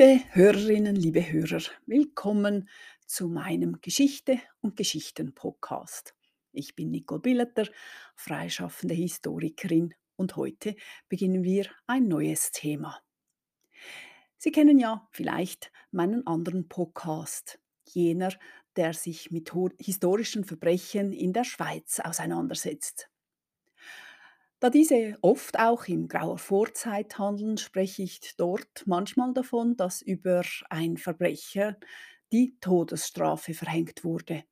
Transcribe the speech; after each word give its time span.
Liebe 0.00 0.22
Hörerinnen, 0.30 0.96
liebe 0.96 1.30
Hörer, 1.30 1.60
willkommen 1.84 2.70
zu 3.06 3.28
meinem 3.28 3.82
Geschichte 3.82 4.40
und 4.62 4.74
Geschichten 4.74 5.34
Podcast. 5.34 6.14
Ich 6.52 6.74
bin 6.74 6.90
Nicole 6.90 7.20
Billeter, 7.20 7.68
freischaffende 8.14 8.94
Historikerin 8.94 9.92
und 10.16 10.36
heute 10.36 10.74
beginnen 11.10 11.44
wir 11.44 11.66
ein 11.86 12.08
neues 12.08 12.50
Thema. 12.50 12.98
Sie 14.38 14.50
kennen 14.50 14.78
ja 14.78 15.06
vielleicht 15.12 15.70
meinen 15.90 16.26
anderen 16.26 16.66
Podcast, 16.66 17.60
jener, 17.84 18.32
der 18.76 18.94
sich 18.94 19.30
mit 19.30 19.52
historischen 19.76 20.44
Verbrechen 20.44 21.12
in 21.12 21.34
der 21.34 21.44
Schweiz 21.44 22.00
auseinandersetzt. 22.00 23.10
Da 24.60 24.70
diese 24.70 25.16
oft 25.22 25.58
auch 25.58 25.86
in 25.86 26.06
grauer 26.06 26.38
Vorzeit 26.38 27.18
handeln, 27.18 27.58
spreche 27.58 28.02
ich 28.02 28.20
dort 28.36 28.84
manchmal 28.86 29.32
davon, 29.34 29.76
dass 29.76 30.02
über 30.02 30.42
ein 30.68 30.96
Verbrecher 30.96 31.76
die 32.32 32.56
Todesstrafe 32.60 33.54
verhängt 33.54 34.04
wurde. 34.04 34.44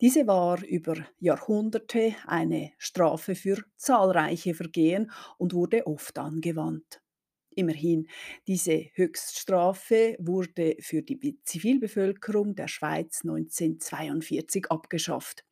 Diese 0.00 0.26
war 0.26 0.62
über 0.64 0.94
Jahrhunderte 1.18 2.14
eine 2.26 2.72
Strafe 2.78 3.34
für 3.34 3.62
zahlreiche 3.76 4.54
Vergehen 4.54 5.10
und 5.38 5.54
wurde 5.54 5.86
oft 5.86 6.18
angewandt. 6.18 7.00
Immerhin, 7.50 8.08
diese 8.46 8.90
Höchststrafe 8.94 10.16
wurde 10.18 10.76
für 10.80 11.02
die 11.02 11.40
Zivilbevölkerung 11.44 12.54
der 12.54 12.68
Schweiz 12.68 13.22
1942 13.24 14.70
abgeschafft. 14.70 15.44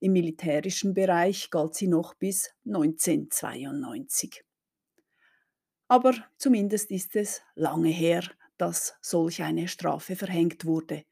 Im 0.00 0.12
militärischen 0.12 0.94
Bereich 0.94 1.50
galt 1.50 1.74
sie 1.74 1.86
noch 1.86 2.14
bis 2.14 2.50
1992. 2.64 4.42
Aber 5.88 6.14
zumindest 6.38 6.90
ist 6.90 7.16
es 7.16 7.42
lange 7.54 7.90
her, 7.90 8.22
dass 8.56 8.94
solch 9.02 9.42
eine 9.42 9.68
Strafe 9.68 10.16
verhängt 10.16 10.64
wurde. 10.64 11.04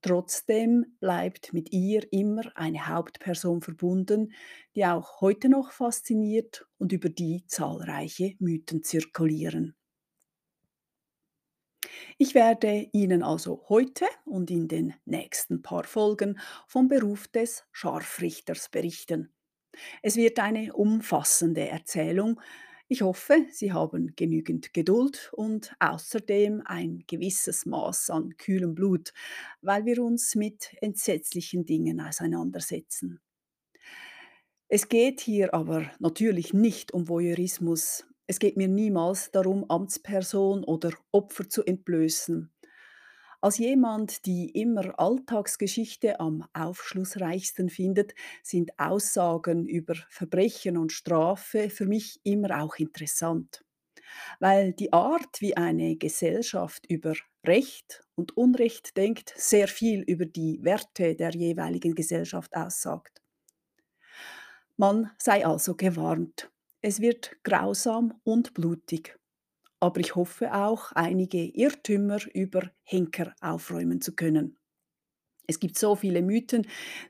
Trotzdem 0.00 0.96
bleibt 0.98 1.52
mit 1.52 1.72
ihr 1.72 2.10
immer 2.12 2.50
eine 2.56 2.88
Hauptperson 2.88 3.60
verbunden, 3.60 4.32
die 4.74 4.84
auch 4.86 5.20
heute 5.20 5.48
noch 5.48 5.70
fasziniert 5.70 6.66
und 6.78 6.92
über 6.92 7.08
die 7.08 7.44
zahlreiche 7.46 8.34
Mythen 8.38 8.82
zirkulieren. 8.82 9.76
Ich 12.18 12.34
werde 12.34 12.88
Ihnen 12.92 13.22
also 13.22 13.64
heute 13.68 14.06
und 14.24 14.50
in 14.50 14.68
den 14.68 14.94
nächsten 15.04 15.62
paar 15.62 15.84
Folgen 15.84 16.38
vom 16.66 16.88
Beruf 16.88 17.28
des 17.28 17.64
Scharfrichters 17.72 18.68
berichten. 18.68 19.32
Es 20.02 20.16
wird 20.16 20.38
eine 20.38 20.72
umfassende 20.74 21.68
Erzählung. 21.68 22.40
Ich 22.88 23.02
hoffe, 23.02 23.46
Sie 23.50 23.72
haben 23.72 24.14
genügend 24.16 24.74
Geduld 24.74 25.30
und 25.32 25.74
außerdem 25.80 26.62
ein 26.66 27.04
gewisses 27.06 27.64
Maß 27.64 28.10
an 28.10 28.36
kühlem 28.36 28.74
Blut, 28.74 29.12
weil 29.62 29.86
wir 29.86 30.02
uns 30.02 30.34
mit 30.34 30.76
entsetzlichen 30.82 31.64
Dingen 31.64 32.00
auseinandersetzen. 32.00 33.20
Es 34.68 34.88
geht 34.88 35.20
hier 35.20 35.54
aber 35.54 35.90
natürlich 35.98 36.54
nicht 36.54 36.92
um 36.92 37.08
Voyeurismus, 37.08 38.06
es 38.32 38.38
geht 38.38 38.56
mir 38.56 38.66
niemals 38.66 39.30
darum, 39.30 39.66
Amtsperson 39.68 40.64
oder 40.64 40.90
Opfer 41.10 41.50
zu 41.50 41.64
entblößen. 41.64 42.50
Als 43.42 43.58
jemand, 43.58 44.24
die 44.24 44.48
immer 44.48 44.98
Alltagsgeschichte 44.98 46.18
am 46.18 46.42
aufschlussreichsten 46.54 47.68
findet, 47.68 48.14
sind 48.42 48.70
Aussagen 48.78 49.68
über 49.68 49.96
Verbrechen 50.08 50.78
und 50.78 50.92
Strafe 50.92 51.68
für 51.68 51.84
mich 51.84 52.20
immer 52.22 52.62
auch 52.62 52.76
interessant. 52.76 53.66
Weil 54.40 54.72
die 54.72 54.94
Art, 54.94 55.42
wie 55.42 55.58
eine 55.58 55.96
Gesellschaft 55.96 56.86
über 56.88 57.12
Recht 57.46 58.02
und 58.14 58.34
Unrecht 58.34 58.96
denkt, 58.96 59.34
sehr 59.36 59.68
viel 59.68 60.00
über 60.00 60.24
die 60.24 60.58
Werte 60.62 61.16
der 61.16 61.32
jeweiligen 61.32 61.94
Gesellschaft 61.94 62.56
aussagt. 62.56 63.20
Man 64.78 65.10
sei 65.18 65.44
also 65.44 65.74
gewarnt. 65.74 66.51
Es 66.84 67.00
wird 67.00 67.36
grausam 67.44 68.20
und 68.24 68.54
blutig. 68.54 69.16
Aber 69.78 70.00
ich 70.00 70.16
hoffe 70.16 70.52
auch, 70.52 70.90
einige 70.92 71.44
Irrtümer 71.44 72.18
über 72.34 72.72
Henker 72.82 73.36
aufräumen 73.40 74.00
zu 74.00 74.16
können. 74.16 74.58
Es 75.46 75.60
gibt 75.60 75.78
so 75.78 75.94
viele 75.94 76.22
Mythen, 76.22 76.66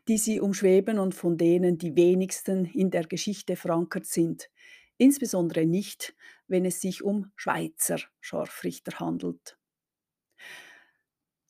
die 0.08 0.18
sie 0.18 0.40
umschweben 0.40 0.98
und 0.98 1.14
von 1.14 1.38
denen 1.38 1.78
die 1.78 1.96
wenigsten 1.96 2.66
in 2.66 2.90
der 2.90 3.04
Geschichte 3.04 3.56
verankert 3.56 4.04
sind. 4.04 4.50
Insbesondere 4.98 5.64
nicht, 5.64 6.14
wenn 6.48 6.66
es 6.66 6.82
sich 6.82 7.02
um 7.02 7.32
Schweizer 7.34 7.98
Scharfrichter 8.20 9.00
handelt. 9.00 9.56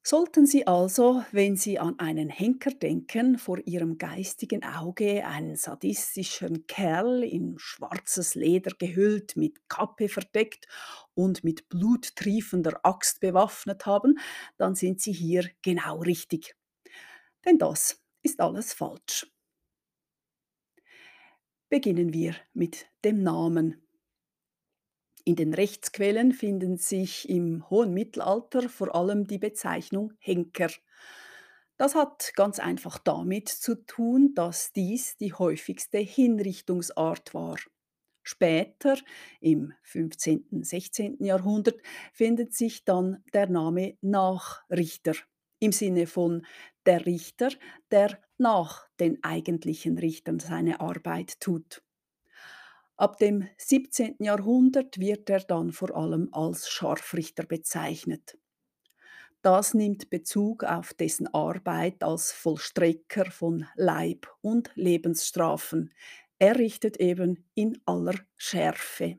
Sollten 0.05 0.47
Sie 0.47 0.67
also, 0.67 1.25
wenn 1.31 1.57
Sie 1.57 1.79
an 1.79 1.99
einen 2.01 2.29
Henker 2.29 2.73
denken, 2.73 3.39
vor 3.39 3.59
Ihrem 3.67 3.99
geistigen 3.99 4.65
Auge 4.65 5.25
einen 5.25 5.55
sadistischen 5.55 6.67
Kerl 6.67 7.23
in 7.23 7.57
schwarzes 7.59 8.35
Leder 8.35 8.73
gehüllt, 8.77 9.37
mit 9.37 9.69
Kappe 9.69 10.09
verdeckt 10.09 10.67
und 11.15 11.45
mit 11.45 11.69
bluttriefender 11.69 12.81
Axt 12.85 13.21
bewaffnet 13.21 13.87
haben, 13.87 14.19
dann 14.57 14.75
sind 14.75 15.01
Sie 15.01 15.13
hier 15.13 15.49
genau 15.63 16.01
richtig. 16.01 16.57
Denn 17.45 17.59
das 17.59 18.03
ist 18.23 18.41
alles 18.41 18.73
falsch. 18.75 19.27
Beginnen 21.69 22.13
wir 22.13 22.37
mit 22.55 22.87
dem 23.05 23.23
Namen. 23.25 23.83
In 25.25 25.37
den 25.37 25.55
Rechtsquellen 25.55 26.33
finden 26.33 26.79
sich 26.79 27.29
im 27.29 27.69
hohen 27.71 27.95
Mittelalter 27.95 28.69
vor 28.69 28.95
allem 28.95 29.27
die 29.27 29.39
Bezeichnung 29.39 30.13
Henker. 30.19 30.71
Das 31.77 31.95
hat 31.95 32.33
ganz 32.35 32.59
einfach 32.59 32.99
damit 32.99 33.49
zu 33.49 33.77
tun, 33.87 34.35
dass 34.35 34.73
dies 34.73 35.17
die 35.17 35.33
häufigste 35.33 35.99
Hinrichtungsart 35.99 37.35
war. 37.35 37.57
Später, 38.25 38.97
im 39.41 39.73
15. 39.83 40.63
16. 40.63 41.25
Jahrhundert, 41.25 41.81
findet 42.13 42.55
sich 42.55 42.85
dann 42.85 43.23
der 43.33 43.49
Name 43.49 43.97
Nachrichter 44.01 45.15
im 45.59 45.73
Sinne 45.73 46.07
von 46.07 46.45
der 46.87 47.07
Richter, 47.07 47.51
der 47.91 48.21
nach 48.39 48.89
den 48.99 49.23
eigentlichen 49.23 49.99
Richtern 49.99 50.41
seine 50.41 50.81
Arbeit 50.81 51.41
tut. 51.41 51.83
Ab 52.97 53.19
dem 53.19 53.47
17. 53.59 54.25
Jahrhundert 54.25 54.99
wird 54.99 55.29
er 55.29 55.41
dann 55.41 55.73
vor 55.73 55.95
allem 55.95 56.31
als 56.33 56.71
Scharfrichter 56.71 57.45
bezeichnet. 57.45 58.39
Das 59.43 59.75
nimmt 59.75 60.09
Bezug 60.11 60.63
auf 60.65 60.95
dessen 60.95 61.27
Arbeit 61.35 62.03
als 62.03 62.33
Vollstrecker 62.33 63.31
von 63.31 63.67
Leib- 63.75 64.29
und 64.41 64.71
Lebensstrafen. 64.75 65.93
Er 66.39 66.59
richtet 66.59 66.99
eben 66.99 67.45
in 67.55 67.79
aller 67.87 68.15
Schärfe. 68.37 69.19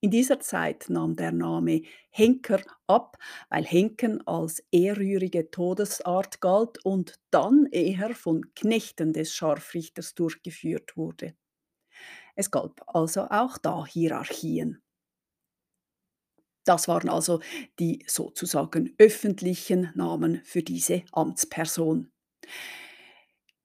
In 0.00 0.10
dieser 0.12 0.40
Zeit 0.40 0.86
nahm 0.90 1.16
der 1.16 1.32
Name 1.32 1.82
Henker 2.10 2.62
ab, 2.86 3.18
weil 3.50 3.64
Henken 3.64 4.26
als 4.26 4.62
ehrrührige 4.72 5.50
Todesart 5.50 6.40
galt 6.40 6.84
und 6.84 7.16
dann 7.30 7.66
eher 7.72 8.14
von 8.14 8.54
Knechten 8.54 9.12
des 9.14 9.34
Scharfrichters 9.34 10.14
durchgeführt 10.14 10.96
wurde. 10.96 11.34
Es 12.38 12.52
gab 12.52 12.84
also 12.86 13.22
auch 13.30 13.58
da 13.58 13.84
Hierarchien. 13.84 14.80
Das 16.64 16.86
waren 16.86 17.08
also 17.08 17.40
die 17.80 18.04
sozusagen 18.06 18.94
öffentlichen 18.96 19.90
Namen 19.96 20.40
für 20.44 20.62
diese 20.62 21.02
Amtsperson. 21.10 22.12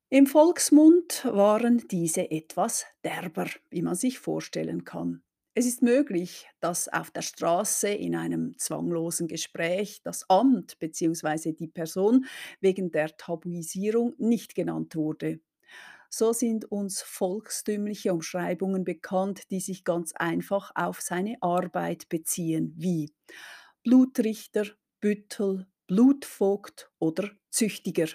Im 0.10 0.26
Volksmund 0.26 1.24
waren 1.26 1.88
diese 1.92 2.32
etwas 2.32 2.88
derber, 3.04 3.48
wie 3.70 3.84
man 3.84 3.94
sich 3.94 4.18
vorstellen 4.18 4.86
kann. 4.86 5.22
Es 5.54 5.68
ist 5.68 5.84
möglich, 5.84 6.48
dass 6.60 6.88
auf 6.88 7.12
der 7.12 7.22
Straße 7.22 7.90
in 7.90 8.16
einem 8.16 8.58
zwanglosen 8.58 9.28
Gespräch 9.28 10.02
das 10.02 10.28
Amt 10.32 10.80
bzw. 10.80 11.54
die 11.54 11.68
Person 11.68 12.26
wegen 12.60 12.92
der 12.92 13.16
Tabuisierung 13.18 14.16
nicht 14.18 14.56
genannt 14.56 14.96
wurde. 14.96 15.42
So 16.16 16.32
sind 16.32 16.72
uns 16.72 17.02
volkstümliche 17.02 18.14
Umschreibungen 18.14 18.84
bekannt, 18.84 19.50
die 19.50 19.60
sich 19.60 19.84
ganz 19.84 20.14
einfach 20.14 20.70
auf 20.76 21.02
seine 21.02 21.38
Arbeit 21.42 22.08
beziehen, 22.08 22.72
wie 22.78 23.12
Blutrichter, 23.82 24.68
Büttel, 25.00 25.66
Blutvogt 25.88 26.92
oder 27.00 27.32
Züchtiger. 27.50 28.10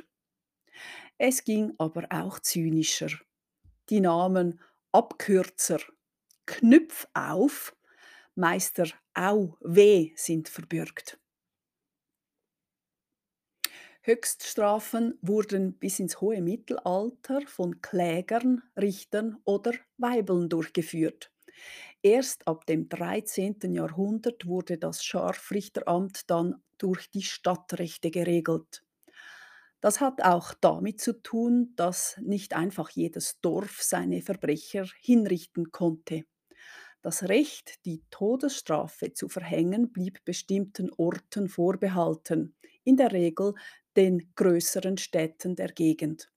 Es 1.18 1.42
ging 1.42 1.72
aber 1.78 2.06
auch 2.10 2.38
zynischer. 2.38 3.10
Die 3.90 3.98
Namen 3.98 4.60
Abkürzer, 4.92 5.80
Knüpfauf, 6.46 7.74
Meister 8.36 8.86
Au 9.14 9.56
weh 9.60 10.12
sind 10.14 10.48
verbürgt. 10.48 11.18
Höchststrafen 14.08 15.18
wurden 15.20 15.74
bis 15.74 16.00
ins 16.00 16.22
hohe 16.22 16.40
Mittelalter 16.40 17.42
von 17.46 17.82
Klägern, 17.82 18.62
Richtern 18.74 19.36
oder 19.44 19.72
Weibeln 19.98 20.48
durchgeführt. 20.48 21.30
Erst 22.00 22.48
ab 22.48 22.64
dem 22.64 22.88
13. 22.88 23.58
Jahrhundert 23.74 24.46
wurde 24.46 24.78
das 24.78 25.04
Scharfrichteramt 25.04 26.30
dann 26.30 26.62
durch 26.78 27.10
die 27.10 27.22
Stadtrechte 27.22 28.10
geregelt. 28.10 28.82
Das 29.82 30.00
hat 30.00 30.22
auch 30.24 30.54
damit 30.54 31.02
zu 31.02 31.22
tun, 31.22 31.74
dass 31.76 32.16
nicht 32.22 32.54
einfach 32.54 32.88
jedes 32.88 33.42
Dorf 33.42 33.82
seine 33.82 34.22
Verbrecher 34.22 34.86
hinrichten 35.02 35.70
konnte. 35.70 36.24
Das 37.02 37.28
Recht, 37.28 37.84
die 37.86 38.02
Todesstrafe 38.10 39.12
zu 39.12 39.28
verhängen, 39.28 39.92
blieb 39.92 40.24
bestimmten 40.24 40.90
Orten 40.96 41.48
vorbehalten, 41.48 42.56
in 42.84 42.96
der 42.96 43.12
Regel 43.12 43.54
den 43.96 44.32
größeren 44.34 44.96
Städten 44.98 45.54
der 45.56 45.68
Gegend. 45.68 46.30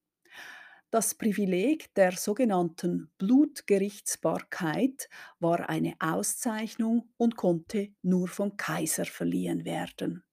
Das 0.91 1.15
Privileg 1.15 1.93
der 1.95 2.11
sogenannten 2.11 3.11
Blutgerichtsbarkeit 3.17 5.09
war 5.39 5.69
eine 5.69 5.95
Auszeichnung 5.99 7.09
und 7.17 7.37
konnte 7.37 7.93
nur 8.01 8.27
vom 8.27 8.57
Kaiser 8.57 9.05
verliehen 9.05 9.63
werden. 9.63 10.23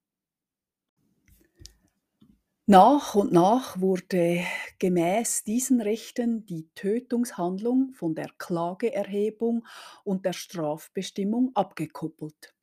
Nach 2.71 3.15
und 3.15 3.33
nach 3.33 3.81
wurde 3.81 4.45
gemäß 4.79 5.43
diesen 5.43 5.81
Rechten 5.81 6.45
die 6.45 6.69
Tötungshandlung 6.75 7.95
von 7.95 8.15
der 8.15 8.29
Klageerhebung 8.37 9.67
und 10.05 10.27
der 10.27 10.35
Strafbestimmung 10.35 11.51
abgekoppelt. 11.55 12.55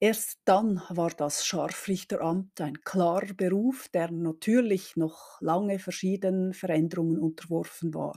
Erst 0.00 0.40
dann 0.46 0.82
war 0.88 1.10
das 1.10 1.46
Scharfrichteramt 1.46 2.60
ein 2.62 2.80
klarer 2.82 3.34
Beruf, 3.34 3.88
der 3.90 4.10
natürlich 4.10 4.96
noch 4.96 5.40
lange 5.42 5.78
verschiedenen 5.78 6.54
Veränderungen 6.54 7.18
unterworfen 7.18 7.94
war. 7.94 8.14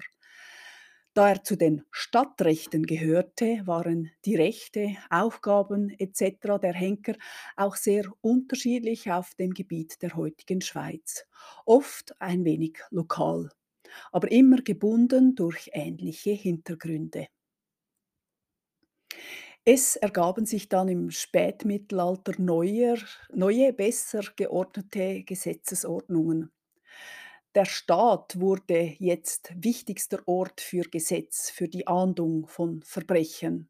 Da 1.17 1.29
er 1.29 1.43
zu 1.43 1.55
den 1.55 1.83
Stadtrechten 1.89 2.85
gehörte, 2.85 3.63
waren 3.65 4.11
die 4.23 4.35
Rechte, 4.35 4.95
Aufgaben 5.09 5.89
etc. 5.97 6.59
der 6.61 6.75
Henker 6.75 7.15
auch 7.55 7.75
sehr 7.75 8.05
unterschiedlich 8.21 9.11
auf 9.11 9.33
dem 9.33 9.55
Gebiet 9.55 9.99
der 10.03 10.15
heutigen 10.15 10.61
Schweiz, 10.61 11.25
oft 11.65 12.13
ein 12.21 12.45
wenig 12.45 12.77
lokal, 12.91 13.49
aber 14.11 14.31
immer 14.31 14.57
gebunden 14.57 15.33
durch 15.33 15.71
ähnliche 15.73 16.33
Hintergründe. 16.33 17.29
Es 19.65 19.95
ergaben 19.95 20.45
sich 20.45 20.69
dann 20.69 20.87
im 20.87 21.09
Spätmittelalter 21.09 22.33
neuer, 22.37 22.99
neue, 23.33 23.73
besser 23.73 24.21
geordnete 24.35 25.23
Gesetzesordnungen. 25.23 26.51
Der 27.55 27.65
Staat 27.65 28.39
wurde 28.39 28.95
jetzt 28.99 29.51
wichtigster 29.55 30.21
Ort 30.27 30.61
für 30.61 30.83
Gesetz, 30.83 31.49
für 31.49 31.67
die 31.67 31.87
Ahndung 31.87 32.47
von 32.47 32.83
Verbrechen. 32.83 33.69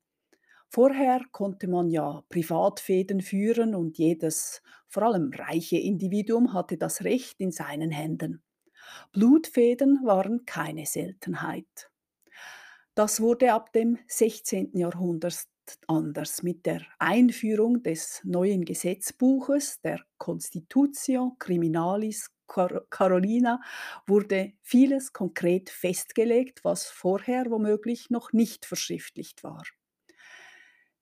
Vorher 0.70 1.22
konnte 1.32 1.68
man 1.68 1.90
ja 1.90 2.24
Privatfäden 2.30 3.22
führen 3.22 3.76
und 3.76 3.98
jedes, 3.98 4.62
vor 4.90 5.04
allem 5.04 5.32
reiche 5.34 5.78
Individuum, 5.78 6.54
hatte 6.54 6.78
das 6.78 7.04
Recht 7.04 7.40
in 7.40 7.52
seinen 7.52 7.92
Händen. 7.92 8.44
Blutfäden 9.14 10.02
waren 10.04 10.46
keine 10.46 10.86
Seltenheit. 10.86 11.90
Das 12.96 13.22
wurde 13.22 13.54
ab 13.54 13.72
dem 13.74 13.98
16. 14.08 14.76
Jahrhundert 14.78 15.48
anders 15.88 16.44
mit 16.44 16.66
der 16.66 16.82
Einführung 17.00 17.84
des 17.84 18.22
neuen 18.24 18.66
Gesetzbuches, 18.66 19.82
der 19.82 20.00
Constitutio 20.18 21.36
Criminalis 21.40 22.32
Carolina 22.48 23.62
wurde 24.06 24.54
vieles 24.62 25.14
konkret 25.14 25.70
festgelegt, 25.70 26.64
was 26.64 26.88
vorher 26.88 27.50
womöglich 27.52 28.10
noch 28.10 28.34
nicht 28.34 28.66
verschriftlicht 28.66 29.44
war. 29.44 29.64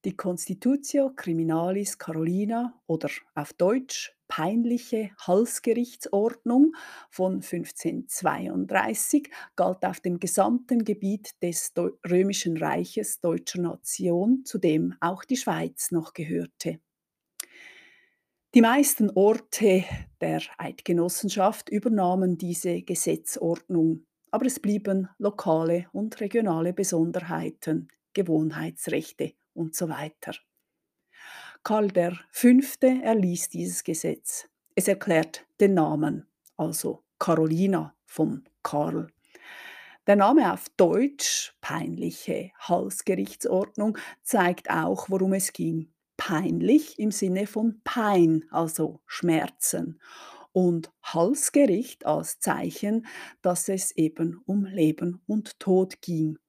Die 0.06 0.16
Constitutio 0.16 1.12
Criminalis 1.16 1.98
Carolina 1.98 2.80
oder 2.86 3.10
auf 3.34 3.54
Deutsch 3.54 4.16
peinliche 4.28 5.10
Halsgerichtsordnung 5.20 6.74
von 7.10 7.42
1532 7.42 9.32
galt 9.56 9.84
auf 9.84 10.02
dem 10.02 10.20
gesamten 10.20 10.84
Gebiet 10.84 11.42
des 11.42 11.74
römischen 12.08 12.58
Reiches 12.58 13.20
deutscher 13.20 13.62
Nation, 13.62 14.44
zu 14.46 14.60
dem 14.60 14.96
auch 15.00 15.24
die 15.24 15.38
Schweiz 15.38 15.90
noch 15.90 16.14
gehörte. 16.14 16.80
Die 18.56 18.62
meisten 18.62 19.10
Orte 19.10 19.84
der 20.22 20.42
Eidgenossenschaft 20.58 21.68
übernahmen 21.68 22.38
diese 22.38 22.84
Gesetzordnung, 22.84 24.06
aber 24.32 24.46
es 24.46 24.62
blieben 24.62 25.10
lokale 25.18 25.88
und 25.92 26.22
regionale 26.22 26.72
Besonderheiten, 26.72 27.90
Gewohnheitsrechte 28.14 29.34
und 29.54 29.76
so 29.76 29.90
weiter. 29.90 30.36
Karl 31.64 31.92
V. 32.32 32.48
erließ 32.82 33.50
dieses 33.50 33.84
Gesetz. 33.84 34.48
Es 34.74 34.88
erklärt 34.88 35.46
den 35.60 35.74
Namen, 35.74 36.26
also 36.56 37.04
Carolina 37.20 37.94
vom 38.06 38.46
Karl. 38.64 39.08
Der 40.08 40.16
Name 40.16 40.54
auf 40.54 40.70
Deutsch, 40.78 41.54
peinliche 41.60 42.52
Halsgerichtsordnung, 42.60 43.98
zeigt 44.24 44.70
auch, 44.70 45.10
worum 45.10 45.34
es 45.34 45.52
ging 45.52 45.90
peinlich 46.26 46.98
im 46.98 47.12
Sinne 47.12 47.46
von 47.46 47.82
Pein, 47.84 48.46
also 48.50 49.00
Schmerzen. 49.06 50.02
Und 50.54 50.92
Halsgericht 51.04 52.08
als 52.08 52.40
Zeichen, 52.40 53.06
dass 53.44 53.70
es 53.70 53.92
eben 53.92 54.42
um 54.48 54.66
Leben 54.66 55.22
und 55.28 55.60
Tod 55.60 56.02
ging. 56.02 56.40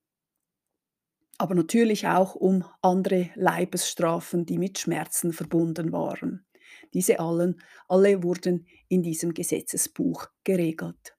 Aber 1.36 1.54
natürlich 1.54 2.06
auch 2.06 2.34
um 2.36 2.64
andere 2.80 3.28
Leibesstrafen, 3.34 4.46
die 4.46 4.56
mit 4.56 4.78
Schmerzen 4.78 5.34
verbunden 5.34 5.92
waren. 5.92 6.46
Diese 6.94 7.20
allen, 7.20 7.60
alle 7.86 8.22
wurden 8.22 8.66
in 8.88 9.02
diesem 9.02 9.34
Gesetzesbuch 9.34 10.28
geregelt. 10.42 11.15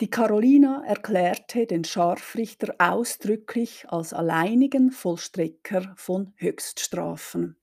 Die 0.00 0.08
Carolina 0.08 0.82
erklärte 0.86 1.66
den 1.66 1.84
Scharfrichter 1.84 2.74
ausdrücklich 2.78 3.84
als 3.90 4.14
alleinigen 4.14 4.92
Vollstrecker 4.92 5.92
von 5.94 6.32
Höchststrafen. 6.36 7.58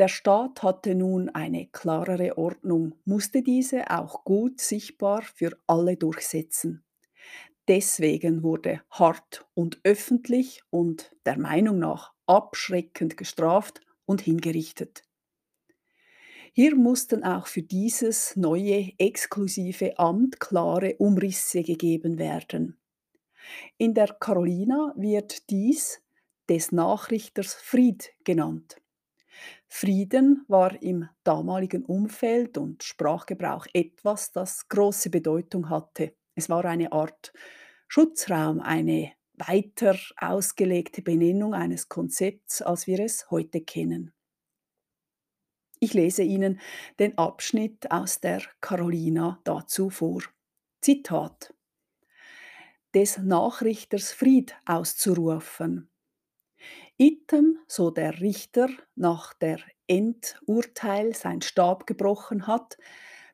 Der 0.00 0.08
Staat 0.08 0.64
hatte 0.64 0.96
nun 0.96 1.28
eine 1.28 1.68
klarere 1.68 2.36
Ordnung, 2.36 2.96
musste 3.04 3.42
diese 3.42 3.92
auch 3.92 4.24
gut 4.24 4.60
sichtbar 4.60 5.22
für 5.22 5.56
alle 5.68 5.96
durchsetzen. 5.96 6.82
Deswegen 7.68 8.42
wurde 8.42 8.80
hart 8.90 9.46
und 9.54 9.78
öffentlich 9.84 10.62
und 10.70 11.14
der 11.26 11.38
Meinung 11.38 11.78
nach 11.78 12.12
abschreckend 12.26 13.16
gestraft 13.16 13.80
und 14.04 14.20
hingerichtet. 14.20 15.04
Hier 16.52 16.74
mussten 16.74 17.22
auch 17.22 17.46
für 17.46 17.62
dieses 17.62 18.36
neue 18.36 18.92
exklusive 18.98 19.98
Amt 19.98 20.40
klare 20.40 20.96
Umrisse 20.96 21.62
gegeben 21.62 22.18
werden. 22.18 22.76
In 23.78 23.94
der 23.94 24.08
Carolina 24.08 24.92
wird 24.96 25.48
dies 25.50 26.02
des 26.48 26.72
Nachrichters 26.72 27.54
Fried 27.54 28.12
genannt. 28.24 28.76
Frieden 29.68 30.44
war 30.48 30.82
im 30.82 31.08
damaligen 31.22 31.84
Umfeld 31.84 32.58
und 32.58 32.82
Sprachgebrauch 32.82 33.66
etwas, 33.72 34.32
das 34.32 34.68
große 34.68 35.10
Bedeutung 35.10 35.70
hatte. 35.70 36.12
Es 36.34 36.48
war 36.48 36.64
eine 36.64 36.92
Art 36.92 37.32
Schutzraum, 37.86 38.60
eine 38.60 39.12
weiter 39.34 39.96
ausgelegte 40.16 41.02
Benennung 41.02 41.54
eines 41.54 41.88
Konzepts, 41.88 42.60
als 42.62 42.86
wir 42.86 42.98
es 42.98 43.30
heute 43.30 43.60
kennen. 43.60 44.12
Ich 45.82 45.94
lese 45.94 46.22
Ihnen 46.22 46.60
den 46.98 47.16
Abschnitt 47.16 47.90
aus 47.90 48.20
der 48.20 48.42
Carolina 48.60 49.40
dazu 49.44 49.88
vor. 49.88 50.22
Zitat. 50.82 51.54
Des 52.94 53.16
Nachrichters 53.16 54.12
Fried 54.12 54.54
auszurufen. 54.66 55.88
Item, 56.98 57.58
so 57.66 57.90
der 57.90 58.20
Richter 58.20 58.68
nach 58.94 59.32
der 59.32 59.58
Endurteil 59.86 61.14
sein 61.14 61.40
Stab 61.40 61.86
gebrochen 61.86 62.46
hat, 62.46 62.76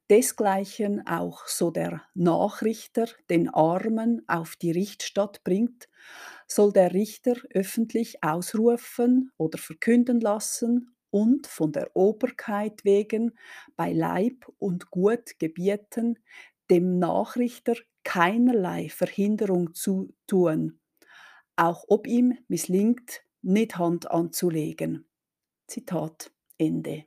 desgleichen 0.08 1.04
auch 1.04 1.48
so 1.48 1.72
der 1.72 2.02
Nachrichter 2.14 3.08
den 3.28 3.48
Armen 3.48 4.22
auf 4.28 4.54
die 4.54 4.70
Richtstatt 4.70 5.42
bringt, 5.42 5.88
soll 6.46 6.72
der 6.72 6.92
Richter 6.92 7.34
öffentlich 7.52 8.22
ausrufen 8.22 9.32
oder 9.36 9.58
verkünden 9.58 10.20
lassen 10.20 10.95
und 11.16 11.46
von 11.46 11.72
der 11.72 11.96
Oberkeit 11.96 12.84
wegen 12.84 13.32
bei 13.74 13.94
Leib 13.94 14.52
und 14.58 14.90
Gut 14.90 15.38
gebieten, 15.38 16.18
dem 16.68 16.98
Nachrichter 16.98 17.74
keinerlei 18.04 18.90
Verhinderung 18.90 19.72
zu 19.72 20.12
tun, 20.26 20.78
auch 21.56 21.86
ob 21.88 22.06
ihm 22.06 22.36
misslingt, 22.48 23.22
nicht 23.40 23.78
Hand 23.78 24.10
anzulegen. 24.10 25.08
Zitat 25.66 26.30
Ende. 26.58 27.06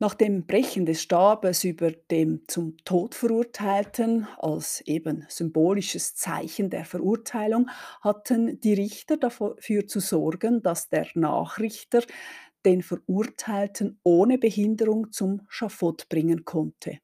Nach 0.00 0.14
dem 0.14 0.46
Brechen 0.46 0.86
des 0.86 1.02
Stabes 1.02 1.64
über 1.64 1.90
dem 1.92 2.42
zum 2.48 2.76
Tod 2.84 3.14
Verurteilten 3.14 4.26
als 4.38 4.80
eben 4.82 5.24
symbolisches 5.28 6.14
Zeichen 6.16 6.68
der 6.68 6.84
Verurteilung 6.84 7.70
hatten 8.00 8.60
die 8.60 8.74
Richter 8.74 9.16
dafür 9.16 9.86
zu 9.86 10.00
sorgen, 10.00 10.62
dass 10.62 10.88
der 10.88 11.06
Nachrichter 11.14 12.02
den 12.66 12.82
Verurteilten 12.82 14.00
ohne 14.02 14.38
Behinderung 14.38 15.12
zum 15.12 15.42
Schafott 15.48 16.08
bringen 16.08 16.44
konnte. 16.44 16.98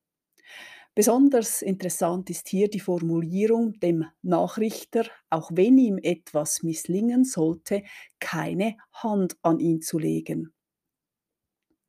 Besonders 0.94 1.62
interessant 1.62 2.30
ist 2.30 2.49
hier 2.49 2.68
die 2.68 2.80
Formulierung, 2.80 3.78
dem 3.80 4.06
Nachrichter, 4.23 5.04
auch 5.30 5.50
wenn 5.54 5.78
ihm 5.78 5.99
etwas 6.02 6.62
misslingen 6.62 7.25
sollte, 7.25 7.82
keine 8.20 8.76
Hand 8.92 9.37
an 9.42 9.61
ihn 9.61 9.80
zu 9.80 9.99
legen. 9.99 10.52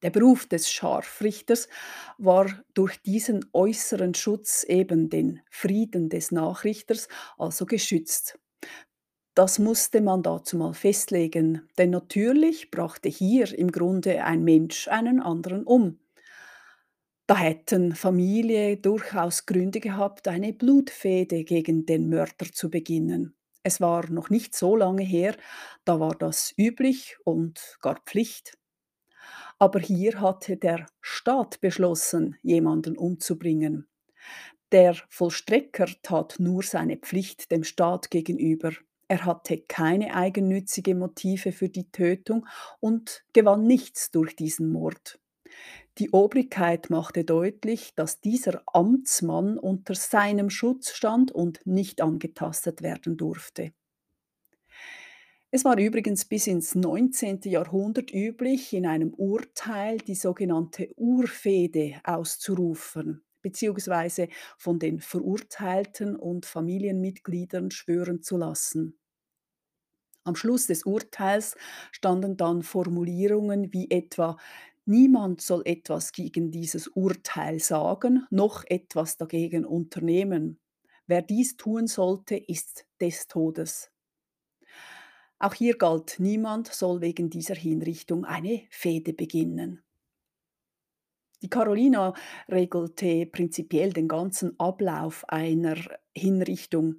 Der 0.03 0.09
Beruf 0.09 0.47
des 0.47 0.71
Scharfrichters 0.71 1.67
war 2.17 2.47
durch 2.73 3.01
diesen 3.01 3.45
äußeren 3.53 4.13
Schutz, 4.15 4.63
eben 4.63 5.09
den 5.09 5.41
Frieden 5.49 6.09
des 6.09 6.31
Nachrichters, 6.31 7.07
also 7.37 7.65
geschützt. 7.65 8.39
Das 9.35 9.59
musste 9.59 10.01
man 10.01 10.23
dazu 10.23 10.57
mal 10.57 10.73
festlegen, 10.73 11.67
denn 11.77 11.89
natürlich 11.89 12.71
brachte 12.71 13.09
hier 13.09 13.57
im 13.57 13.71
Grunde 13.71 14.23
ein 14.23 14.43
Mensch 14.43 14.87
einen 14.87 15.21
anderen 15.21 15.63
um. 15.65 15.99
Da 17.27 17.35
hätten 17.37 17.95
Familie 17.95 18.77
durchaus 18.77 19.45
Gründe 19.47 19.79
gehabt, 19.79 20.27
eine 20.27 20.53
Blutfehde 20.53 21.43
gegen 21.45 21.85
den 21.87 22.09
Mörder 22.09 22.51
zu 22.51 22.69
beginnen. 22.69 23.35
Es 23.63 23.79
war 23.81 24.09
noch 24.11 24.29
nicht 24.29 24.53
so 24.55 24.75
lange 24.75 25.03
her, 25.03 25.35
da 25.85 25.99
war 25.99 26.13
das 26.15 26.53
üblich 26.57 27.17
und 27.23 27.77
gar 27.81 27.99
Pflicht. 28.05 28.57
Aber 29.61 29.79
hier 29.79 30.19
hatte 30.19 30.57
der 30.57 30.87
Staat 31.01 31.61
beschlossen, 31.61 32.35
jemanden 32.41 32.97
umzubringen. 32.97 33.87
Der 34.71 34.95
Vollstrecker 35.07 35.87
tat 36.01 36.37
nur 36.39 36.63
seine 36.63 36.97
Pflicht 36.97 37.51
dem 37.51 37.63
Staat 37.63 38.09
gegenüber. 38.09 38.71
Er 39.07 39.23
hatte 39.23 39.59
keine 39.59 40.15
eigennützige 40.15 40.95
Motive 40.95 41.51
für 41.51 41.69
die 41.69 41.91
Tötung 41.91 42.47
und 42.79 43.23
gewann 43.33 43.67
nichts 43.67 44.09
durch 44.09 44.35
diesen 44.35 44.71
Mord. 44.71 45.19
Die 45.99 46.09
Obrigkeit 46.09 46.89
machte 46.89 47.23
deutlich, 47.23 47.93
dass 47.95 48.19
dieser 48.19 48.63
Amtsmann 48.65 49.59
unter 49.59 49.93
seinem 49.93 50.49
Schutz 50.49 50.89
stand 50.89 51.31
und 51.31 51.61
nicht 51.65 52.01
angetastet 52.01 52.81
werden 52.81 53.15
durfte. 53.15 53.73
Es 55.51 55.65
war 55.65 55.77
übrigens 55.77 56.25
bis 56.25 56.47
ins 56.47 56.75
19. 56.75 57.39
Jahrhundert 57.45 58.13
üblich, 58.13 58.73
in 58.73 58.85
einem 58.85 59.13
Urteil 59.13 59.97
die 59.97 60.15
sogenannte 60.15 60.89
Urfehde 60.97 62.01
auszurufen, 62.03 63.23
beziehungsweise 63.41 64.27
von 64.57 64.79
den 64.79 64.99
Verurteilten 64.99 66.15
und 66.15 66.45
Familienmitgliedern 66.45 67.71
schwören 67.71 68.21
zu 68.21 68.37
lassen. 68.37 68.97
Am 70.23 70.35
Schluss 70.35 70.65
des 70.67 70.83
Urteils 70.83 71.55
standen 71.91 72.35
dann 72.37 72.63
Formulierungen 72.63 73.71
wie 73.73 73.89
etwa 73.91 74.37
Niemand 74.85 75.41
soll 75.41 75.61
etwas 75.65 76.11
gegen 76.11 76.49
dieses 76.49 76.87
Urteil 76.87 77.59
sagen, 77.59 78.25
noch 78.31 78.63
etwas 78.65 79.17
dagegen 79.17 79.63
unternehmen. 79.63 80.59
Wer 81.05 81.21
dies 81.21 81.55
tun 81.55 81.85
sollte, 81.85 82.35
ist 82.35 82.87
des 82.99 83.27
Todes. 83.27 83.90
Auch 85.41 85.55
hier 85.55 85.75
galt, 85.75 86.17
niemand 86.19 86.67
soll 86.67 87.01
wegen 87.01 87.31
dieser 87.31 87.55
Hinrichtung 87.55 88.25
eine 88.25 88.61
Fehde 88.69 89.11
beginnen. 89.11 89.83
Die 91.41 91.49
Carolina 91.49 92.13
regelte 92.47 93.25
prinzipiell 93.25 93.91
den 93.91 94.07
ganzen 94.07 94.59
Ablauf 94.59 95.27
einer 95.27 95.77
Hinrichtung. 96.15 96.97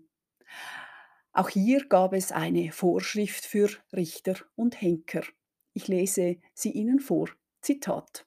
Auch 1.33 1.51
hier 1.51 1.87
gab 1.87 2.15
es 2.15 2.33
eine 2.33 2.73
Vorschrift 2.73 3.47
für 3.47 3.71
Richter 3.93 4.35
und 4.57 4.81
Henker. 4.83 5.23
Ich 5.73 5.87
lese 5.87 6.39
sie 6.53 6.73
Ihnen 6.73 6.99
vor. 6.99 7.29
Zitat. 7.61 8.27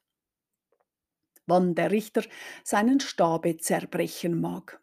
Wann 1.44 1.74
der 1.74 1.90
Richter 1.90 2.22
seinen 2.64 3.00
Stabe 3.00 3.58
zerbrechen 3.58 4.40
mag. 4.40 4.82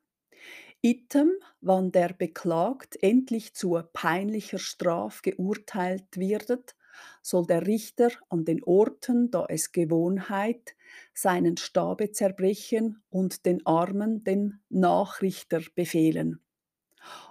Item, 0.84 1.32
wann 1.62 1.92
der 1.92 2.14
Beklagt 2.14 3.02
endlich 3.02 3.56
zur 3.56 3.90
peinlicher 3.92 4.60
Straf 4.60 5.24
geurteilt 5.24 6.16
wird, 6.18 6.76
soll 7.24 7.48
der 7.48 7.66
Richter 7.66 8.12
an 8.30 8.46
den 8.46 8.64
Orten, 8.64 9.32
da 9.32 9.48
es 9.50 9.72
Gewohnheit, 9.72 10.76
seinen 11.16 11.58
Stabe 11.58 12.12
zerbrechen 12.12 13.02
und 13.10 13.48
den 13.48 13.66
Armen 13.66 14.24
den 14.24 14.60
Nachrichter 14.70 15.62
befehlen. 15.74 16.40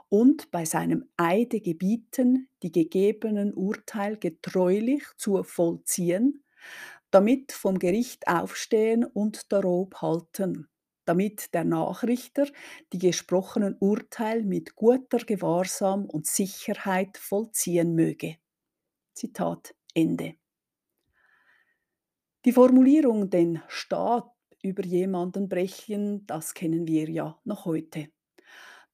Und 0.09 0.51
bei 0.51 0.65
seinem 0.65 1.09
Eide 1.17 1.61
gebieten, 1.61 2.49
die 2.63 2.71
gegebenen 2.71 3.55
Urteil 3.55 4.17
getreulich 4.19 5.05
zu 5.17 5.43
vollziehen, 5.43 6.45
damit 7.11 7.53
vom 7.53 7.79
Gericht 7.79 8.29
aufstehen 8.29 9.05
und 9.05 9.53
darob 9.53 10.03
halten 10.03 10.69
damit 11.05 11.55
der 11.55 11.65
Nachrichter 11.65 12.47
die 12.93 12.99
gesprochenen 12.99 13.77
Urteil 13.79 14.45
mit 14.45 14.75
guter 14.75 15.19
Gewahrsam 15.19 16.07
und 16.07 16.27
Sicherheit 16.27 17.19
vollziehen 17.19 17.95
möge. 17.95 18.37
Zitat 19.15 19.75
Ende. 19.95 20.35
Die 22.45 22.53
Formulierung 22.53 23.31
den 23.31 23.63
Staat 23.69 24.29
über 24.63 24.85
jemanden 24.85 25.49
brechen, 25.49 26.27
das 26.27 26.55
kennen 26.55 26.87
wir 26.87 27.09
ja 27.09 27.39
noch 27.45 27.67
heute. 27.67 28.09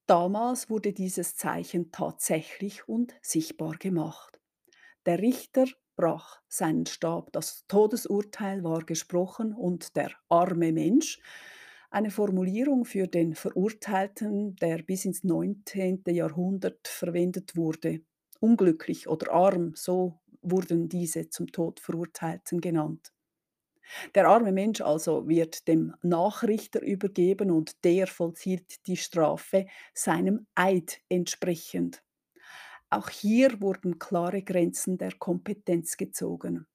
Damals 0.07 0.71
wurde 0.71 0.93
dieses 0.93 1.37
Zeichen 1.37 1.93
tatsächlich 1.93 2.89
und 2.89 3.15
sichtbar 3.23 3.77
gemacht. 3.77 4.41
Der 5.05 5.19
Richter 5.19 5.67
brach 5.97 6.41
seinen 6.49 6.87
Stab, 6.87 7.33
das 7.33 7.67
Todesurteil 7.69 8.65
war 8.65 8.85
gesprochen 8.85 9.53
und 9.53 9.97
der 9.97 10.13
arme 10.29 10.73
Mensch 10.73 11.21
eine 11.91 12.11
Formulierung 12.11 12.85
für 12.85 13.07
den 13.07 13.35
Verurteilten, 13.35 14.57
der 14.57 14.83
bis 14.83 15.05
ins 15.05 15.25
19. 15.25 16.03
Jahrhundert 16.09 16.87
verwendet 16.87 17.57
wurde. 17.57 18.01
Unglücklich 18.41 19.09
oder 19.09 19.33
arm, 19.33 19.73
so 19.75 20.21
wurden 20.43 20.89
diese 20.89 21.31
zum 21.31 21.47
Tod 21.49 21.81
Verurteilten 21.81 22.61
genannt. 22.61 23.13
Der 24.15 24.29
arme 24.29 24.53
Mensch 24.53 24.83
also 24.83 25.29
wird 25.29 25.67
dem 25.67 25.95
Nachrichter 26.03 26.83
übergeben 26.83 27.51
und 27.51 27.85
der 27.85 28.07
vollzieht 28.07 28.87
die 28.87 28.99
Strafe 28.99 29.67
seinem 29.95 30.47
Eid 30.55 31.01
entsprechend. 31.09 32.03
Auch 32.91 33.09
hier 33.09 33.61
wurden 33.61 33.99
klare 33.99 34.43
Grenzen 34.43 34.99
der 34.99 35.13
Kompetenz 35.19 35.97
gezogen. 35.97 36.67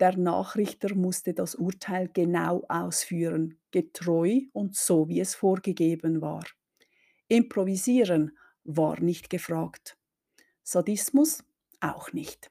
Der 0.00 0.16
Nachrichter 0.16 0.94
musste 0.94 1.34
das 1.34 1.54
Urteil 1.54 2.08
genau 2.12 2.64
ausführen, 2.68 3.58
getreu 3.70 4.40
und 4.52 4.76
so, 4.76 5.08
wie 5.08 5.20
es 5.20 5.34
vorgegeben 5.34 6.20
war. 6.20 6.44
Improvisieren 7.28 8.36
war 8.64 9.00
nicht 9.00 9.30
gefragt. 9.30 9.96
Sadismus 10.62 11.44
auch 11.80 12.12
nicht. 12.12 12.50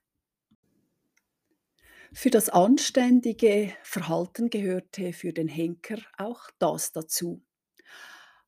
Für 2.14 2.30
das 2.30 2.50
anständige 2.50 3.74
Verhalten 3.84 4.50
gehörte 4.50 5.14
für 5.14 5.32
den 5.32 5.48
Henker 5.48 5.98
auch 6.18 6.50
das 6.60 6.92
dazu. 6.92 7.42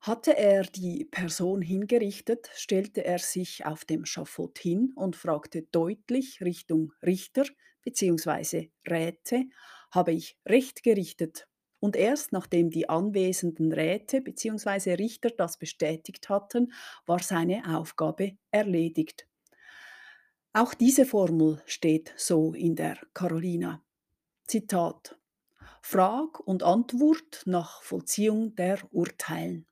Hatte 0.00 0.36
er 0.36 0.64
die 0.64 1.06
Person 1.06 1.62
hingerichtet, 1.62 2.50
stellte 2.54 3.04
er 3.04 3.18
sich 3.18 3.64
auf 3.64 3.86
dem 3.86 4.04
Schafott 4.04 4.58
hin 4.58 4.92
und 4.96 5.16
fragte 5.16 5.62
deutlich 5.62 6.42
Richtung 6.42 6.92
Richter 7.02 7.46
bzw. 7.84 8.70
Räte, 8.88 9.44
habe 9.90 10.12
ich 10.12 10.38
Recht 10.46 10.82
gerichtet. 10.82 11.48
Und 11.80 11.96
erst 11.96 12.32
nachdem 12.32 12.70
die 12.70 12.88
anwesenden 12.88 13.72
Räte 13.72 14.22
bzw. 14.22 14.94
Richter 14.94 15.30
das 15.30 15.58
bestätigt 15.58 16.28
hatten, 16.28 16.72
war 17.06 17.20
seine 17.20 17.76
Aufgabe 17.76 18.38
erledigt. 18.50 19.28
Auch 20.52 20.72
diese 20.72 21.04
Formel 21.04 21.62
steht 21.66 22.14
so 22.16 22.54
in 22.54 22.76
der 22.76 22.96
Carolina. 23.12 23.84
Zitat 24.46 25.18
Frag 25.82 26.40
und 26.40 26.62
Antwort 26.62 27.42
nach 27.44 27.82
Vollziehung 27.82 28.54
der 28.54 28.78
Urteilen. 28.90 29.66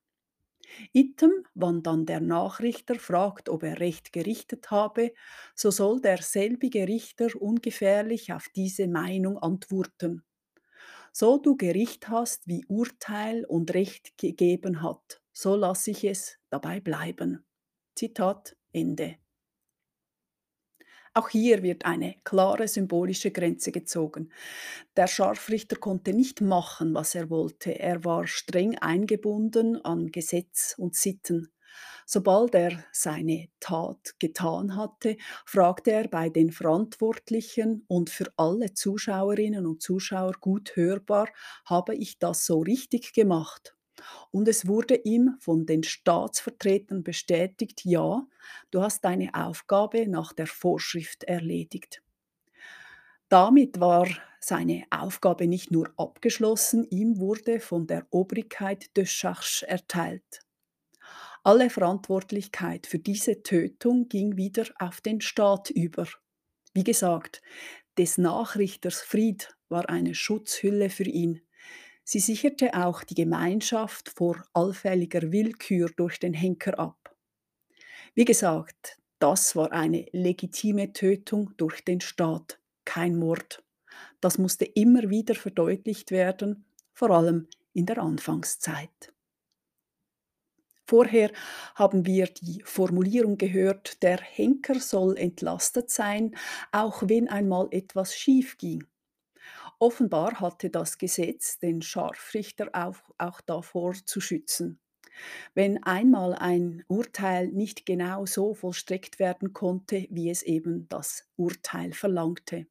Item, 0.93 1.31
wann 1.55 1.83
dann 1.83 2.05
der 2.05 2.19
Nachrichter 2.21 2.95
fragt, 2.95 3.49
ob 3.49 3.63
er 3.63 3.79
Recht 3.79 4.13
gerichtet 4.13 4.71
habe, 4.71 5.13
so 5.55 5.71
soll 5.71 6.01
derselbige 6.01 6.87
Richter 6.87 7.29
ungefährlich 7.39 8.33
auf 8.33 8.49
diese 8.55 8.87
Meinung 8.87 9.37
antworten. 9.37 10.23
So 11.13 11.37
du 11.37 11.55
Gericht 11.57 12.09
hast, 12.09 12.47
wie 12.47 12.65
Urteil 12.67 13.45
und 13.45 13.73
Recht 13.73 14.17
gegeben 14.17 14.81
hat, 14.83 15.21
so 15.31 15.55
lass 15.55 15.87
ich 15.87 16.03
es 16.03 16.39
dabei 16.49 16.79
bleiben. 16.81 17.45
Zitat 17.95 18.57
Ende. 18.73 19.17
Auch 21.15 21.29
hier 21.29 21.61
wird 21.63 21.85
eine 21.85 22.15
klare 22.23 22.67
symbolische 22.67 23.31
Grenze 23.31 23.71
gezogen. 23.71 24.31
Der 24.97 25.07
Scharfrichter 25.07 25.75
konnte 25.75 26.13
nicht 26.13 26.41
machen, 26.41 26.93
was 26.95 27.15
er 27.15 27.29
wollte. 27.29 27.79
Er 27.79 28.03
war 28.03 28.27
streng 28.27 28.77
eingebunden 28.79 29.83
an 29.85 30.11
Gesetz 30.11 30.75
und 30.77 30.95
Sitten. 30.95 31.51
Sobald 32.05 32.53
er 32.55 32.83
seine 32.91 33.49
Tat 33.59 34.15
getan 34.19 34.75
hatte, 34.75 35.17
fragte 35.45 35.91
er 35.91 36.07
bei 36.07 36.29
den 36.29 36.51
Verantwortlichen 36.51 37.85
und 37.87 38.09
für 38.09 38.31
alle 38.37 38.73
Zuschauerinnen 38.73 39.65
und 39.65 39.81
Zuschauer 39.81 40.33
gut 40.39 40.75
hörbar, 40.75 41.27
habe 41.65 41.95
ich 41.95 42.19
das 42.19 42.45
so 42.45 42.59
richtig 42.59 43.13
gemacht? 43.13 43.75
Und 44.31 44.47
es 44.47 44.67
wurde 44.67 44.95
ihm 44.95 45.35
von 45.39 45.65
den 45.65 45.83
Staatsvertretern 45.83 47.03
bestätigt, 47.03 47.85
ja, 47.85 48.25
du 48.71 48.81
hast 48.81 49.05
deine 49.05 49.33
Aufgabe 49.33 50.07
nach 50.07 50.33
der 50.33 50.47
Vorschrift 50.47 51.23
erledigt. 51.23 52.01
Damit 53.29 53.79
war 53.79 54.07
seine 54.39 54.83
Aufgabe 54.89 55.47
nicht 55.47 55.71
nur 55.71 55.91
abgeschlossen, 55.97 56.85
ihm 56.89 57.19
wurde 57.19 57.59
von 57.59 57.87
der 57.87 58.05
Obrigkeit 58.11 58.95
de 58.97 59.05
Charge 59.05 59.65
erteilt. 59.67 60.41
Alle 61.43 61.69
Verantwortlichkeit 61.69 62.87
für 62.87 62.99
diese 62.99 63.43
Tötung 63.43 64.07
ging 64.07 64.37
wieder 64.37 64.65
auf 64.79 65.01
den 65.01 65.21
Staat 65.21 65.69
über. 65.69 66.07
Wie 66.73 66.83
gesagt, 66.83 67.41
des 67.97 68.17
Nachrichters 68.17 69.01
Fried 69.01 69.55
war 69.69 69.89
eine 69.89 70.15
Schutzhülle 70.15 70.89
für 70.89 71.03
ihn. 71.03 71.41
Sie 72.03 72.19
sicherte 72.19 72.73
auch 72.73 73.03
die 73.03 73.15
Gemeinschaft 73.15 74.09
vor 74.09 74.43
allfälliger 74.53 75.31
Willkür 75.31 75.89
durch 75.95 76.19
den 76.19 76.33
Henker 76.33 76.77
ab. 76.77 77.15
Wie 78.13 78.25
gesagt, 78.25 78.97
das 79.19 79.55
war 79.55 79.71
eine 79.71 80.05
legitime 80.11 80.91
Tötung 80.91 81.55
durch 81.57 81.83
den 81.85 82.01
Staat, 82.01 82.59
kein 82.83 83.15
Mord. 83.15 83.63
Das 84.19 84.37
musste 84.37 84.65
immer 84.65 85.09
wieder 85.09 85.33
verdeutlicht 85.33 86.11
werden, 86.11 86.65
vor 86.93 87.11
allem 87.11 87.47
in 87.73 87.85
der 87.85 87.99
Anfangszeit. 87.99 89.13
Vorher 90.85 91.31
haben 91.75 92.05
wir 92.05 92.27
die 92.27 92.61
Formulierung 92.65 93.37
gehört, 93.37 94.03
der 94.03 94.19
Henker 94.19 94.79
soll 94.79 95.17
entlastet 95.17 95.89
sein, 95.89 96.35
auch 96.71 97.03
wenn 97.07 97.29
einmal 97.29 97.69
etwas 97.71 98.15
schief 98.15 98.57
ging. 98.57 98.85
Offenbar 99.83 100.39
hatte 100.39 100.69
das 100.69 100.97
Gesetz 100.97 101.59
den 101.59 101.81
Scharfrichter 101.81 102.69
auch, 102.71 103.01
auch 103.17 103.41
davor 103.41 103.93
zu 103.93 104.21
schützen. 104.21 104.79
Wenn 105.55 105.83
einmal 105.83 106.33
ein 106.35 106.85
Urteil 106.87 107.49
nicht 107.49 107.85
genau 107.85 108.25
so 108.25 108.53
vollstreckt 108.53 109.19
werden 109.19 109.51
konnte, 109.51 110.07
wie 110.09 110.29
es 110.29 110.41
eben 110.41 110.87
das 110.87 111.27
Urteil 111.35 111.91
verlangte. 111.91 112.67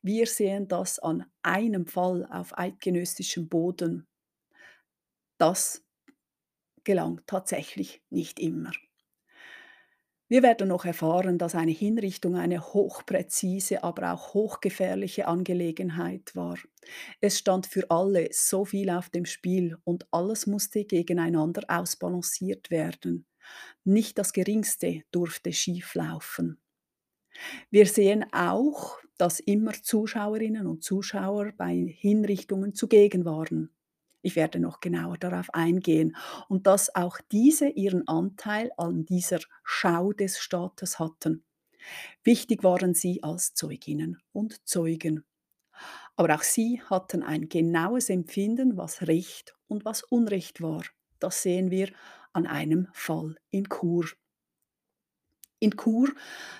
Wir 0.00 0.26
sehen 0.26 0.68
das 0.68 0.98
an 0.98 1.26
einem 1.42 1.86
Fall 1.86 2.26
auf 2.30 2.56
eidgenössischem 2.56 3.48
Boden. 3.48 4.06
Das 5.38 5.82
gelang 6.84 7.20
tatsächlich 7.26 8.02
nicht 8.08 8.40
immer. 8.40 8.72
Wir 10.28 10.42
werden 10.42 10.68
noch 10.68 10.84
erfahren, 10.84 11.38
dass 11.38 11.54
eine 11.54 11.70
Hinrichtung 11.72 12.34
eine 12.36 12.60
hochpräzise, 12.60 13.84
aber 13.84 14.12
auch 14.12 14.34
hochgefährliche 14.34 15.26
Angelegenheit 15.28 16.34
war. 16.34 16.58
Es 17.20 17.38
stand 17.38 17.66
für 17.66 17.90
alle 17.90 18.28
so 18.32 18.64
viel 18.64 18.90
auf 18.90 19.08
dem 19.10 19.24
Spiel 19.24 19.76
und 19.84 20.06
alles 20.12 20.46
musste 20.46 20.84
gegeneinander 20.84 21.62
ausbalanciert 21.68 22.70
werden. 22.70 23.26
Nicht 23.84 24.18
das 24.18 24.32
Geringste 24.32 25.02
durfte 25.12 25.52
schieflaufen. 25.52 26.58
Wir 27.70 27.86
sehen 27.86 28.24
auch, 28.32 28.98
dass 29.18 29.38
immer 29.40 29.72
Zuschauerinnen 29.72 30.66
und 30.66 30.82
Zuschauer 30.82 31.52
bei 31.56 31.74
Hinrichtungen 31.96 32.74
zugegen 32.74 33.24
waren. 33.24 33.75
Ich 34.26 34.34
werde 34.34 34.58
noch 34.58 34.80
genauer 34.80 35.18
darauf 35.18 35.54
eingehen. 35.54 36.16
Und 36.48 36.66
dass 36.66 36.92
auch 36.96 37.20
diese 37.30 37.68
ihren 37.68 38.08
Anteil 38.08 38.72
an 38.76 39.06
dieser 39.06 39.38
Schau 39.62 40.12
des 40.12 40.40
Staates 40.40 40.98
hatten. 40.98 41.44
Wichtig 42.24 42.64
waren 42.64 42.92
sie 42.92 43.22
als 43.22 43.54
Zeuginnen 43.54 44.18
und 44.32 44.66
Zeugen. 44.66 45.24
Aber 46.16 46.34
auch 46.34 46.42
sie 46.42 46.82
hatten 46.90 47.22
ein 47.22 47.48
genaues 47.48 48.10
Empfinden, 48.10 48.76
was 48.76 49.02
Recht 49.02 49.54
und 49.68 49.84
was 49.84 50.02
Unrecht 50.02 50.60
war. 50.60 50.82
Das 51.20 51.42
sehen 51.42 51.70
wir 51.70 51.92
an 52.32 52.48
einem 52.48 52.88
Fall 52.92 53.36
in 53.50 53.68
Chur. 53.68 54.06
In 55.60 55.76
Chur 55.76 56.08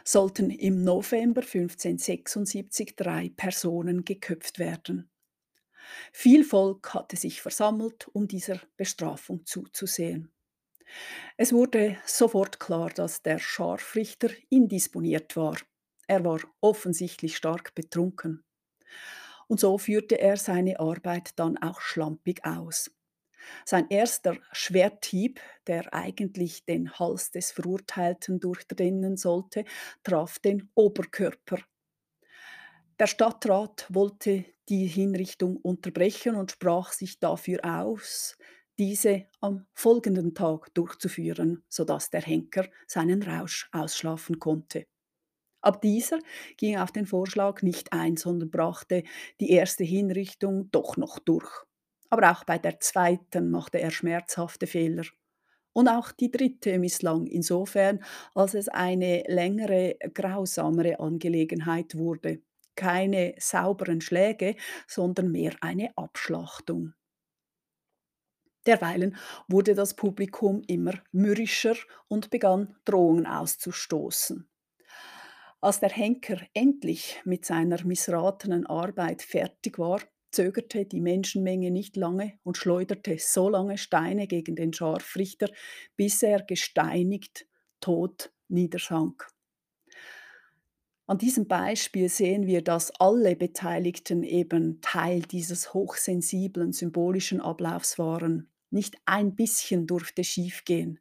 sollten 0.05 0.50
im 0.50 0.85
November 0.85 1.40
1576 1.40 2.94
drei 2.94 3.33
Personen 3.37 4.05
geköpft 4.05 4.61
werden. 4.61 5.11
Viel 6.12 6.44
Volk 6.44 6.94
hatte 6.94 7.16
sich 7.16 7.42
versammelt, 7.42 8.09
um 8.12 8.29
dieser 8.29 8.61
Bestrafung 8.77 9.44
zuzusehen. 9.46 10.33
Es 11.37 11.53
wurde 11.53 11.96
sofort 12.07 12.61
klar, 12.61 12.90
dass 12.90 13.22
der 13.22 13.38
Scharfrichter 13.38 14.31
indisponiert 14.51 15.37
war. 15.37 15.57
Er 16.07 16.25
war 16.25 16.40
offensichtlich 16.61 17.37
stark 17.37 17.75
betrunken. 17.75 18.44
Und 19.49 19.61
so 19.61 19.79
führte 19.79 20.18
er 20.20 20.37
seine 20.37 20.81
Arbeit 20.81 21.38
dann 21.38 21.57
auch 21.59 21.81
schlampig 21.81 22.44
aus. 22.44 22.90
Sein 23.64 23.87
erster 23.90 24.38
Schwerthieb, 24.53 25.40
der 25.68 25.94
eigentlich 25.94 26.64
den 26.64 26.92
Hals 26.99 27.31
des 27.31 27.53
Verurteilten 27.53 28.40
durchdringen 28.40 29.16
sollte, 29.16 29.64
traf 30.03 30.40
den 30.40 30.70
Oberkörper 30.75 31.59
der 32.98 33.06
Stadtrat 33.06 33.87
wollte 33.90 34.44
die 34.68 34.87
Hinrichtung 34.87 35.56
unterbrechen 35.59 36.35
und 36.35 36.52
sprach 36.52 36.92
sich 36.92 37.20
dafür 37.20 37.61
aus, 37.64 38.37
diese 38.78 39.26
am 39.40 39.66
folgenden 39.72 40.35
Tag 40.35 40.74
durchzuführen, 40.74 41.62
sodass 41.68 42.11
der 42.11 42.22
Henker 42.22 42.66
seinen 42.87 43.22
Rausch 43.22 43.68
ausschlafen 43.72 44.38
konnte. 44.38 44.87
Ab 45.62 45.82
dieser 45.82 46.18
ging 46.56 46.78
auf 46.78 46.92
den 46.92 47.06
Vorschlag 47.06 47.62
nicht 47.62 47.92
ein, 47.92 48.16
sondern 48.16 48.50
brachte 48.50 49.02
die 49.40 49.50
erste 49.50 49.85
Hinrichtung 49.85 50.70
doch 50.70 50.96
noch 50.96 51.18
durch. 51.18 51.50
Aber 52.11 52.30
auch 52.32 52.44
bei 52.44 52.59
der 52.59 52.80
zweiten 52.80 53.50
machte 53.50 53.80
er 53.80 53.90
schmerzhafte 53.90 54.66
Fehler. 54.66 55.04
Und 55.72 55.88
auch 55.88 56.12
die 56.12 56.30
dritte 56.30 56.78
misslang 56.78 57.26
insofern, 57.26 58.02
als 58.35 58.54
es 58.54 58.68
eine 58.68 59.24
längere, 59.28 59.96
grausamere 60.14 61.00
Angelegenheit 61.00 61.96
wurde 61.96 62.42
keine 62.76 63.34
sauberen 63.38 64.00
Schläge, 64.00 64.56
sondern 64.86 65.32
mehr 65.32 65.54
eine 65.60 65.96
Abschlachtung. 65.96 66.94
Derweilen 68.66 69.16
wurde 69.48 69.74
das 69.74 69.94
Publikum 69.94 70.62
immer 70.66 70.94
mürrischer 71.12 71.76
und 72.08 72.30
begann 72.30 72.76
Drohungen 72.84 73.26
auszustoßen. 73.26 74.48
Als 75.60 75.80
der 75.80 75.90
Henker 75.90 76.40
endlich 76.52 77.20
mit 77.24 77.44
seiner 77.44 77.84
missratenen 77.84 78.66
Arbeit 78.66 79.22
fertig 79.22 79.78
war, 79.78 80.00
zögerte 80.30 80.84
die 80.84 81.00
Menschenmenge 81.00 81.70
nicht 81.70 81.96
lange 81.96 82.38
und 82.42 82.56
schleuderte 82.56 83.16
so 83.18 83.48
lange 83.48 83.78
Steine 83.78 84.26
gegen 84.26 84.54
den 84.54 84.72
Scharfrichter, 84.72 85.48
bis 85.96 86.22
er 86.22 86.42
gesteinigt 86.42 87.46
tot 87.80 88.32
niedersank. 88.48 89.26
An 91.09 91.19
diesem 91.19 91.47
Beispiel 91.49 92.09
sehen 92.09 92.47
wir, 92.47 92.62
dass 92.62 92.92
alle 93.01 93.37
Beteiligten 93.37 94.23
eben 94.23 94.81
Teil 94.81 95.23
dieses 95.23 95.73
hochsensiblen 95.75 96.73
symbolischen 96.73 97.40
Ablaufs 97.40 97.99
waren. 97.99 98.51
Nicht 98.71 98.97
ein 99.05 99.35
bisschen 99.37 99.87
durfte 99.87 100.25
schiefgehen. 100.25 101.01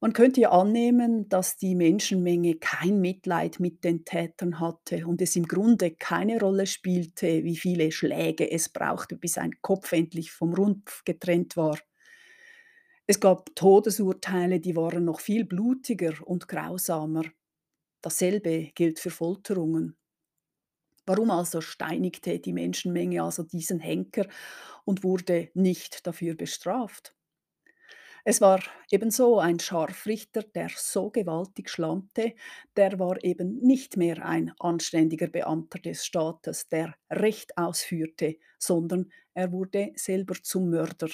Man 0.00 0.12
könnte 0.12 0.40
ja 0.40 0.50
annehmen, 0.50 1.28
dass 1.28 1.56
die 1.56 1.74
Menschenmenge 1.76 2.56
kein 2.56 3.00
Mitleid 3.00 3.60
mit 3.60 3.84
den 3.84 4.04
Tätern 4.04 4.58
hatte 4.58 5.06
und 5.06 5.22
es 5.22 5.36
im 5.36 5.46
Grunde 5.46 5.92
keine 5.92 6.40
Rolle 6.40 6.66
spielte, 6.66 7.44
wie 7.44 7.56
viele 7.56 7.92
Schläge 7.92 8.50
es 8.50 8.68
brauchte, 8.68 9.16
bis 9.16 9.38
ein 9.38 9.52
Kopf 9.62 9.92
endlich 9.92 10.32
vom 10.32 10.54
Rumpf 10.54 11.04
getrennt 11.04 11.56
war. 11.56 11.78
Es 13.06 13.20
gab 13.20 13.54
Todesurteile, 13.54 14.58
die 14.58 14.74
waren 14.74 15.04
noch 15.04 15.20
viel 15.20 15.44
blutiger 15.44 16.14
und 16.26 16.48
grausamer. 16.48 17.22
Dasselbe 18.02 18.70
gilt 18.74 19.00
für 19.00 19.10
Folterungen. 19.10 19.96
Warum 21.06 21.30
also 21.30 21.60
steinigte 21.60 22.40
die 22.40 22.52
Menschenmenge 22.52 23.22
also 23.22 23.44
diesen 23.44 23.78
Henker 23.78 24.26
und 24.84 25.04
wurde 25.04 25.50
nicht 25.54 26.06
dafür 26.08 26.34
bestraft? 26.34 27.14
Es 28.24 28.40
war 28.40 28.60
ebenso 28.90 29.38
ein 29.38 29.58
Scharfrichter, 29.60 30.42
der 30.42 30.70
so 30.76 31.10
gewaltig 31.10 31.70
schlammte, 31.70 32.34
der 32.76 32.98
war 32.98 33.22
eben 33.24 33.58
nicht 33.60 33.96
mehr 33.96 34.24
ein 34.26 34.52
anständiger 34.58 35.28
Beamter 35.28 35.78
des 35.78 36.04
Staates, 36.04 36.68
der 36.68 36.94
Recht 37.10 37.56
ausführte, 37.58 38.36
sondern 38.58 39.10
er 39.34 39.52
wurde 39.52 39.92
selber 39.96 40.34
zum 40.42 40.70
Mörder. 40.70 41.10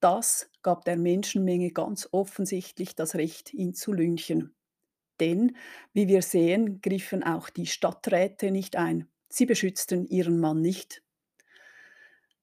Das 0.00 0.50
gab 0.62 0.86
der 0.86 0.98
Menschenmenge 0.98 1.72
ganz 1.72 2.08
offensichtlich 2.12 2.96
das 2.96 3.14
Recht, 3.16 3.54
ihn 3.54 3.74
zu 3.74 3.92
lynchen. 3.92 4.55
Denn, 5.20 5.56
wie 5.92 6.08
wir 6.08 6.22
sehen, 6.22 6.80
griffen 6.80 7.22
auch 7.22 7.50
die 7.50 7.66
Stadträte 7.66 8.50
nicht 8.50 8.76
ein. 8.76 9.08
Sie 9.28 9.46
beschützten 9.46 10.06
ihren 10.06 10.38
Mann 10.38 10.60
nicht. 10.60 11.02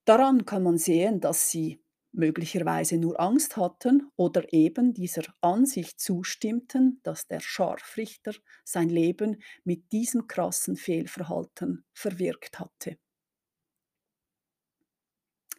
Daran 0.05 0.45
kann 0.45 0.63
man 0.63 0.77
sehen, 0.77 1.21
dass 1.21 1.49
sie 1.49 1.81
möglicherweise 2.11 2.97
nur 2.97 3.19
Angst 3.19 3.57
hatten 3.57 4.11
oder 4.15 4.53
eben 4.53 4.93
dieser 4.93 5.23
Ansicht 5.41 5.99
zustimmten, 5.99 6.99
dass 7.03 7.27
der 7.27 7.39
Scharfrichter 7.39 8.33
sein 8.63 8.89
Leben 8.89 9.41
mit 9.63 9.91
diesem 9.91 10.27
krassen 10.27 10.75
Fehlverhalten 10.75 11.85
verwirkt 11.93 12.59
hatte. 12.59 12.97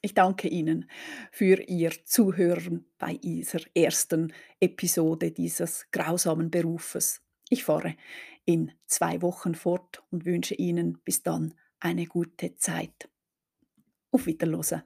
Ich 0.04 0.12
danke 0.12 0.48
Ihnen 0.48 0.90
für 1.32 1.62
Ihr 1.62 1.90
Zuhören 2.04 2.84
bei 2.98 3.14
dieser 3.14 3.60
ersten 3.74 4.34
Episode 4.60 5.32
dieses 5.32 5.90
grausamen 5.92 6.50
Berufes. 6.50 7.22
Ich 7.48 7.64
fahre 7.64 7.96
in 8.44 8.70
zwei 8.84 9.22
Wochen 9.22 9.54
fort 9.54 10.02
und 10.10 10.26
wünsche 10.26 10.56
Ihnen 10.56 10.98
bis 11.06 11.22
dann 11.22 11.54
eine 11.80 12.04
gute 12.04 12.54
Zeit. 12.56 13.08
Auf 14.10 14.26
Wiederhören. 14.26 14.82